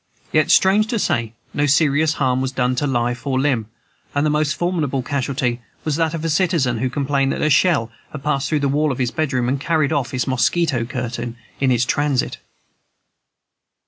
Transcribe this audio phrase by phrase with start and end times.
[0.33, 3.67] Yet, strange to say, no serious harm was done to life or limb,
[4.15, 7.91] and the most formidable casualty was that of a citizen who complained that a shell
[8.11, 11.69] had passed through the wall of his bedroom, and carried off his mosquito curtain in
[11.71, 12.39] its transit.